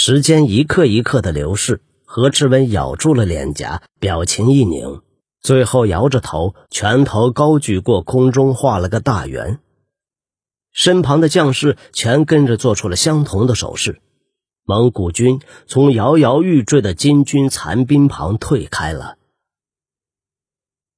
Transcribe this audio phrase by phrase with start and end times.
[0.00, 5.02] 时间一刻一刻的流逝，何志文咬住了脸颊，表情一凝，
[5.40, 9.58] 最后摇着头，拳头高举过空中，画了个大圆。
[10.70, 14.00] 身旁的将士全跟着做出了相同的手势。
[14.64, 19.16] 蒙古军从摇摇欲坠的金军残兵旁退开了。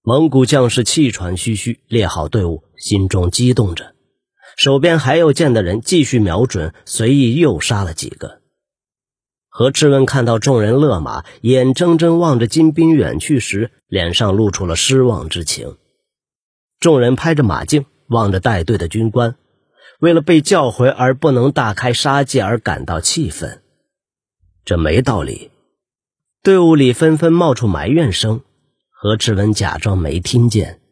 [0.00, 3.94] 蒙古将士气喘吁吁，列好队伍，心中激动着，
[4.56, 8.40] 手边还有剑的人继续瞄准，随意又杀了几个。
[9.58, 15.78] 何志文看到众人勒马，眼睁睁望着金兵远去时，脸上露出了失望之情。
[16.78, 19.36] 众人拍着马颈，望着带队的军官。
[19.98, 23.62] 为了被叫回而不能大开杀戒而感到气愤，
[24.66, 25.50] 这没道理。
[26.42, 28.42] 队伍里纷纷冒出埋怨声，
[28.90, 30.82] 何志文假装没听见。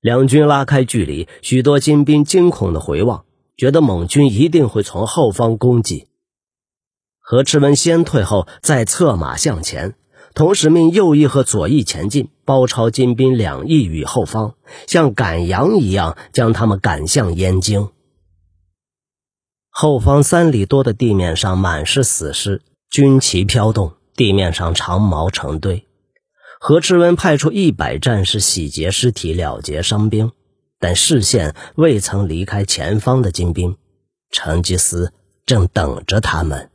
[0.00, 3.24] 两军拉开距离，许多金兵惊恐的回望，
[3.56, 6.08] 觉得蒙军一定会从后方攻击。
[7.26, 9.94] 何志文先退后，再策马向前，
[10.34, 17.88] 同时命右翼和左翼前进，包抄金兵两翼与后方，像赶羊一样将他们赶向燕京。
[19.70, 25.86] 后方三里多的地面上满是死尸，军旗飘动，地面上长矛成堆。
[26.60, 30.30] 何志文派出一百战士洗劫尸体，了结伤兵，
[30.78, 33.78] 但视线未曾离开前方的金兵。
[34.30, 35.14] 成吉思
[35.46, 36.68] 正等着他们。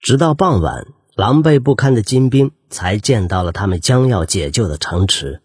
[0.00, 5.42] 直到傍晚，狼狈不堪的金兵才见到了他们将要解救的城池。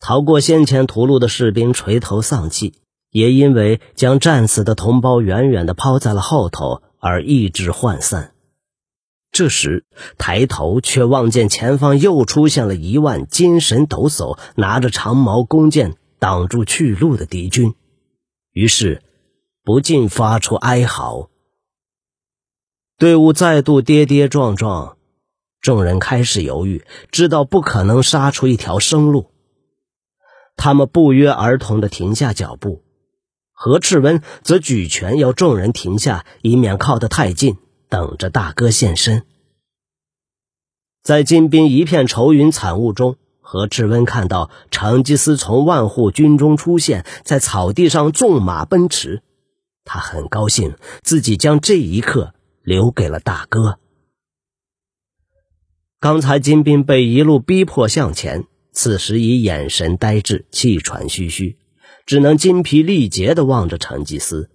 [0.00, 2.74] 逃过先前屠戮的士兵垂头丧气。
[3.10, 8.34] 也因为将战死的同胞远远地抛在了后头而意志涣散。
[9.32, 9.86] 这时
[10.18, 17.74] 抬头却望见前方又出现了一万精神抖擞、拿着长矛弓箭挡住去路的敌军，
[18.52, 19.02] 于是
[19.64, 21.30] 不禁发出哀嚎。
[22.98, 24.96] 队伍再度跌跌撞撞，
[25.60, 29.30] 众人开始犹豫，知道不可能杀出一条生路。
[30.56, 32.82] 他们不约而同地停下脚步。
[33.52, 37.58] 何赤温则举拳要众人停下，以免靠得太近，
[37.88, 39.24] 等着大哥现身。
[41.04, 49.22] 在金兵一片愁云惨雾中，何志温看到成吉思从万户军中出现，在草地上纵马奔驰。
[49.84, 52.34] 他很高兴自己将这一刻
[52.68, 53.78] 留给了大哥。
[55.98, 61.56] 刚才金兵被一路逼迫向前，此时已眼神呆滞，气喘吁吁。
[62.04, 64.50] 只能筋疲力竭地望着成吉思。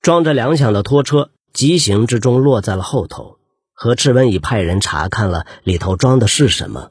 [0.00, 3.38] 装着粮饷的拖车急行之中落在了后头。
[3.74, 6.90] 何赤温已派人查看了里头装的是什么。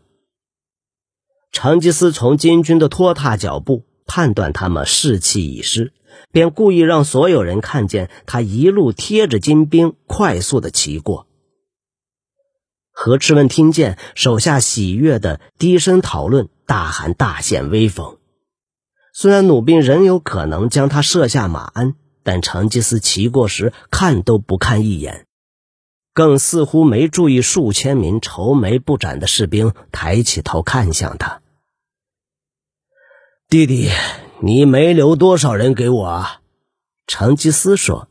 [1.52, 5.94] 成吉思从金军的拖沓脚步判断他们士气已失，
[6.31, 11.28] 便故意让所有人看见他一路贴着金兵快速的骑过。
[12.91, 18.17] 何赤问听见手下喜悦的低声讨论，大喊大显威风。
[19.13, 25.25] 虽然弩兵仍有可能将他射下马鞍，但成吉思骑过时看都不看一眼，
[26.13, 31.41] 更似乎没注意数千名愁眉不展的士兵抬起头看向他。
[33.51, 33.89] 弟弟，
[34.39, 36.39] 你没留多少人给我啊？
[37.06, 38.07] 成吉思说。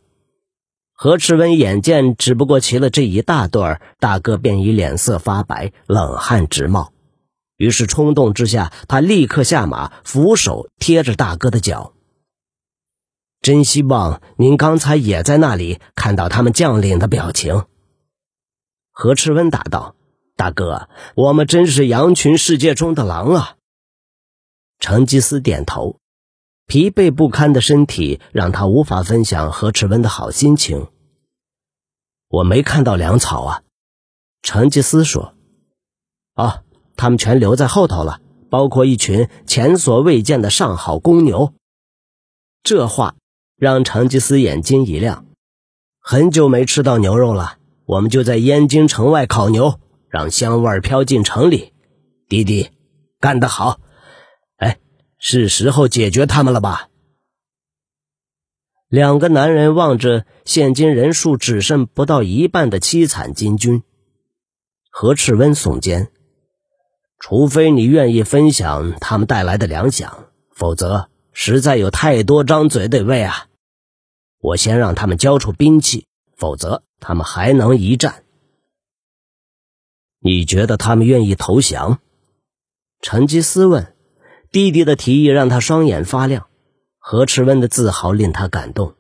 [0.93, 6.93] 何赤温眼见只不过骑了这一大段，大哥便已脸色发白，冷汗直冒。
[7.56, 11.95] 于是冲动之下，他立刻下马，扶手贴着大哥的脚。
[13.41, 17.65] 真希望您刚才也在那里看到他们将领的表情。
[18.91, 19.95] 何赤温答道
[20.37, 23.55] ：“大哥，我们真是羊群世界中的狼啊！”
[24.81, 26.01] 成吉思点头，
[26.67, 30.89] 疲惫不堪的身体让他无法分享何赤温的好心情。
[32.29, 33.63] 我没看到粮草啊，
[34.43, 35.35] 成吉思说
[36.35, 36.63] ：“啊。”
[36.97, 38.21] 他们全留在后头了，
[38.51, 41.55] 包括一群前所未见的上好公牛。
[42.63, 43.15] 这话
[43.57, 45.25] 让成吉思眼睛一亮。
[45.99, 47.57] 很久没吃到牛肉了，
[47.87, 51.72] 我们就在燕京城外烤牛，让香味飘进城里。
[52.28, 52.69] 弟弟，
[53.19, 53.81] 干得好！
[55.22, 56.89] 是时候解决他们了吧？
[58.89, 63.84] 两个男人望着现今人数只剩不到一半的凄惨金军，
[64.91, 66.11] 何赤温耸肩。
[67.19, 70.11] 除非你愿意分享他们带来的粮饷，
[70.53, 73.47] 否则实在有太多张嘴得喂啊！
[74.41, 78.25] 我先让他们交出兵器，否则他们还能一战。
[80.19, 82.01] 你觉得他们愿意投降？
[83.03, 83.95] 成吉思问。
[84.53, 86.49] 弟弟的提议让他双眼发亮，
[86.99, 88.95] 何赤温的自豪令他感动。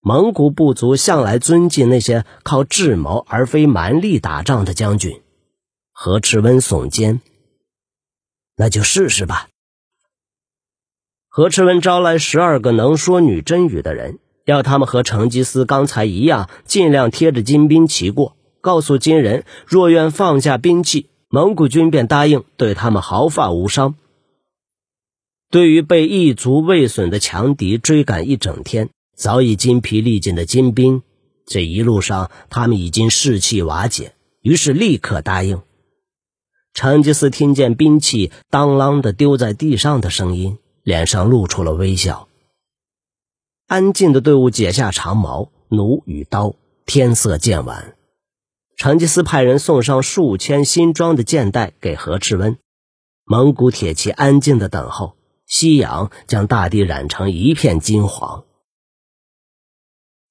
[0.00, 5.20] 蒙古部族向来尊敬那些靠智谋而非蛮力打仗的将军。
[5.92, 7.20] 何赤温耸肩
[8.56, 9.48] ：“那就试试吧。”
[11.30, 23.94] 何赤温招来十二个能说女真语的人，要他们和成吉思刚才一样，尽量贴着金兵骑过，告诉金人，若愿放下兵器，蒙古军便答应对他们毫发无伤。
[25.50, 28.90] 对于被一卒未损的强敌追赶一整天。
[29.16, 31.02] 早已筋疲力尽的金兵，
[31.44, 35.60] 这一路上他们已经士气瓦解，于是立刻答应。
[36.72, 42.28] 成吉思听见兵器当啷的丢在地上的声音，脸上露出了微笑。
[43.66, 46.54] 安静的队伍解下长矛、弩与刀，
[46.86, 47.94] 天色渐晚。
[48.78, 52.56] 成吉思派人送上数千新装的箭袋给何赤温，
[53.26, 55.14] 蒙古铁骑安静的等候。
[55.50, 58.44] 夕阳将大地染成一片金黄。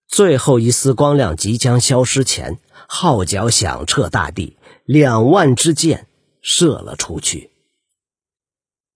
[0.08, 2.58] 最后一丝光亮即将消失前，
[2.88, 6.08] 号角响彻大地，两万支箭
[6.42, 7.52] 射了出去。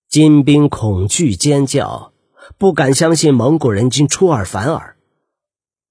[0.10, 2.14] 金兵恐惧尖叫，
[2.58, 4.96] 不敢相信蒙古人竟出尔反尔。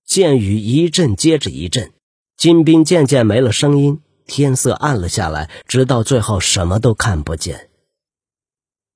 [0.06, 1.92] 箭雨一阵接着一阵，
[2.38, 7.68] 金兵渐渐没了声音，天色暗了下来，直到最后什么都看不见。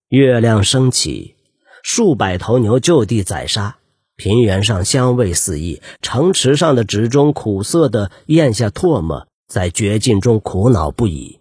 [0.09, 1.35] 月亮升起，
[1.83, 3.79] 数百头牛就地宰杀。
[4.15, 11.41] 平原上香味四溢，城池上的纸中苦涩的咽下唾沫，在绝境中苦恼不已。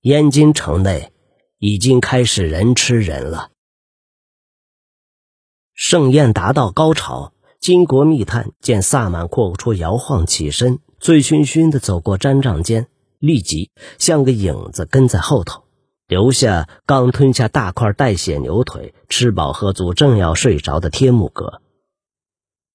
[0.00, 1.12] 燕京城内
[1.58, 3.50] 已经开始人吃人了。
[5.72, 12.88] 盛宴达到高潮，金国密探见萨满阔阔初摇晃起身，醉醺醺的走过毡帐间，
[13.20, 15.65] 立即像个影子跟在后头，
[16.08, 21.60] 留下刚吞下大块带血牛腿、吃饱喝足正要睡着的天木哥。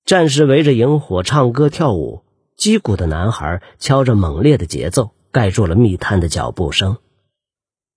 [0.03, 2.23] 战士围着萤火唱歌跳舞，
[2.57, 6.97] 击鼓的男孩敲着猛烈的节奏，盖住了密探的脚步声。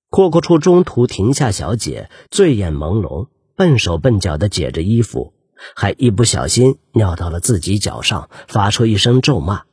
[0.08, 3.26] 阔阔处中途停下，小姐醉眼朦胧，
[3.56, 5.32] 笨手笨脚地解着衣服，
[5.74, 9.64] 还一不小心尿到了自己脚上，发出一声咒骂。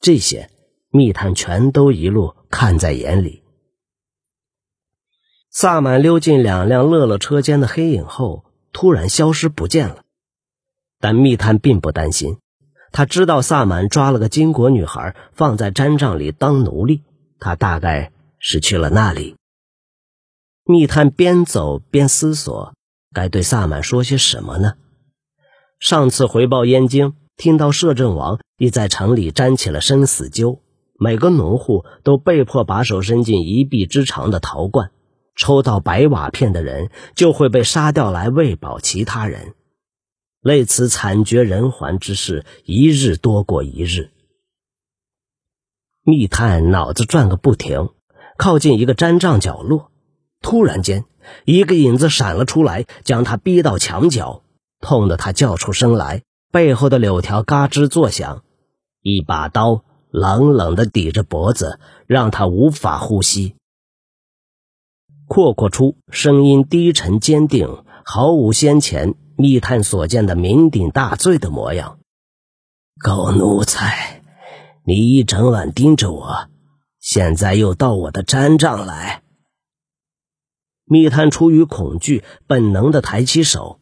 [0.00, 0.48] 这些
[0.90, 3.42] 密探全都一路看在眼里。
[5.56, 9.98] 萨满溜进两辆乐乐车间的黑影后，突然消失不见了。
[10.98, 12.38] 但密探并不担心，
[12.90, 17.04] 他知道萨满抓了个金国女孩放在毡帐里当奴隶，
[17.38, 18.10] 他大概
[18.40, 19.36] 是去了那里。
[20.64, 22.74] 密探边走边思索，
[23.12, 24.74] 该对萨满说些什么呢？
[25.78, 30.60] 上次回报燕京，听到摄政王已在城里沾起了生死纠，
[30.98, 34.90] 每个农户都被迫把手伸进一臂之长的陶罐，
[35.36, 39.54] 抽到白瓦片的人就会被杀掉来喂饱其他人。
[40.40, 44.10] 类此惨绝人寰之事，一日多过一日。
[46.02, 47.88] 密探脑子转个不停，
[48.36, 49.90] 靠近一个毡帐角落，
[50.42, 51.06] 突然间，
[51.46, 54.42] 一个影子闪了出来，将他逼到墙角，
[54.80, 56.22] 痛得他叫出声来，
[56.52, 58.42] 背后的柳条嘎吱作响，
[59.00, 63.54] 一把刀冷冷的抵着脖子，让他无法呼吸。
[65.34, 69.16] 阔阔出声音低沉坚定，毫无先前。
[69.36, 71.98] 密探所见的酩酊大醉的模样，
[73.02, 74.22] 狗奴才，
[74.84, 76.48] 你一整晚盯着我，
[77.00, 79.24] 现在又到我的毡帐来。
[80.84, 83.80] 密探出于恐惧，本能的抬起手，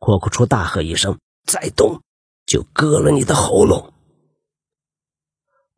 [0.00, 2.02] 阔阔出大喝一声：“再动，
[2.44, 3.92] 就割了你的喉咙！”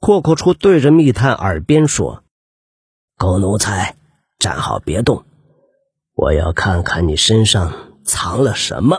[0.00, 2.24] 阔阔出对着密探耳边说
[3.20, 3.96] ：“狗奴才，
[4.40, 5.24] 站好别动，
[6.16, 8.98] 我要看看你身上。”藏了什么？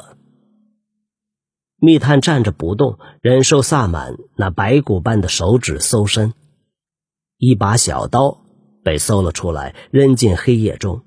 [1.76, 6.34] 密探站着不动，忍受萨满那白骨般的手指搜身。
[7.38, 8.46] 一把小刀
[8.86, 11.04] 被搜了出来，扔进黑夜中。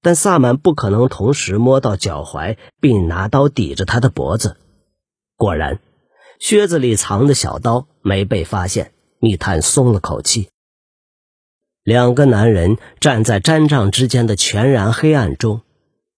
[0.00, 4.58] 但萨满不可能同时摸到脚踝，并拿刀抵着他的脖子。
[5.36, 5.80] 果然，
[6.38, 8.92] 靴子里藏的小刀没被发现。
[9.18, 10.50] 密探松了口气。
[11.84, 15.62] 两个男人站在毡帐之间的全然黑暗中。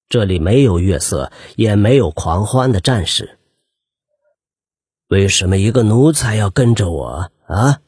[0.08, 3.38] 这里没有月色，也没有狂欢的战士。
[5.08, 7.80] 为什么一个奴才要跟着我啊？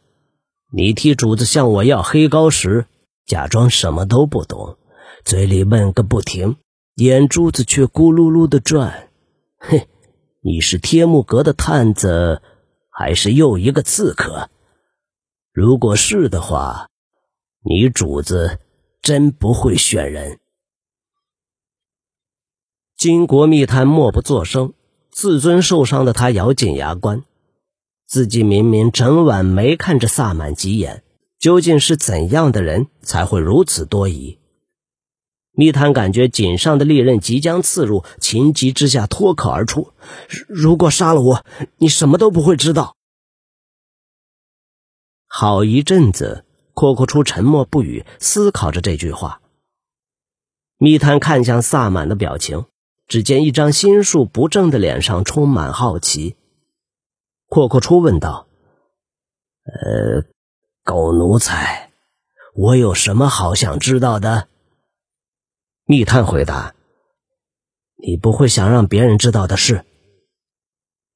[0.72, 2.86] 你替主子向我要黑膏时，
[3.26, 4.78] 假装什么都不懂，
[5.24, 6.56] 嘴里闷个不停，
[6.96, 9.08] 眼珠子却咕噜噜的转。
[9.58, 9.86] 哼，
[10.42, 12.42] 你是天目阁的探子，
[12.90, 14.48] 还是又一个刺客？
[15.52, 16.88] 如果是的话，
[17.68, 18.60] 你主子
[19.02, 20.38] 真不会选人。
[22.96, 24.72] 金国密探默不作声，
[25.10, 27.24] 自尊受伤的他咬紧牙关，
[28.06, 31.02] 自己明明整晚没看着萨满几眼，
[31.40, 34.38] 究竟是怎样的人才会如此多疑？
[35.50, 39.92] 密探感觉颈上的利刃即将刺入，情急之下脱口而出
[40.46, 41.44] ：“如果杀了我，
[41.78, 42.94] 你什么都不会知道。”
[45.26, 46.45] 好一阵子，
[46.76, 49.40] 阔阔初沉默不语，思考着这句话。
[50.76, 52.66] 密探看向萨满的表情，
[53.08, 56.36] 只见一张心术不正的脸上充满好奇。
[57.48, 58.46] 阔阔初问道
[59.64, 60.28] ：“呃，
[60.84, 61.92] 狗奴才，
[62.54, 64.48] 我有什么好想知道的？”
[65.88, 66.74] 密探回答
[67.96, 69.86] ：“你不会想让别人知道的事。”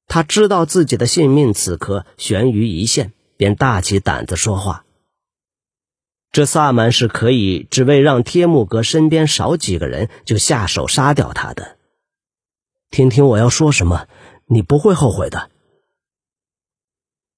[0.09, 4.85] 他知道自己的性命此刻悬于一线，便大起胆子说话。
[6.31, 11.77] 这萨满是可以只为让天木阁身边少几个人就下手杀掉他的。
[12.89, 14.07] 听听我要说什么，
[14.45, 15.49] 你不会后悔的。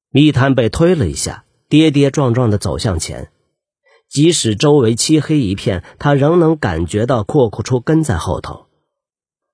[0.10, 3.32] 密探被推了一下，跌跌撞撞的走向前。
[4.08, 8.68] 即使周围漆黑一片，他仍能感觉到阔阔出跟在后头。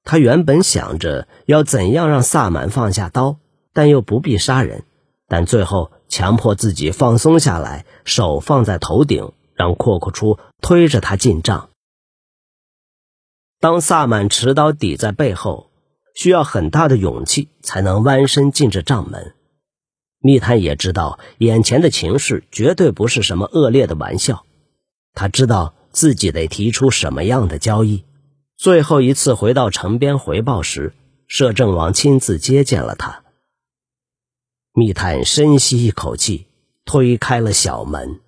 [0.04, 3.38] 他原本想着要怎样让萨满放下刀，
[3.72, 4.84] 但又不必杀人，
[5.30, 11.70] 但最后强迫自己放松下来，手放在头顶，让阔阔初推着他进帐。
[13.60, 15.70] 当萨满持刀抵在背后，
[16.16, 19.36] 需要很大的勇气才能弯身进这帐门。
[20.22, 24.44] 密探也知道，眼前的情势绝对不是什么恶劣的玩笑。
[25.14, 28.04] 他知道自己得提出什么样的交易。
[28.58, 30.94] 最后一次回到城边回报时，
[31.28, 33.24] 摄政王亲自接见了他。
[34.80, 36.48] 密探深吸一口气，
[36.86, 38.22] 推开了小门。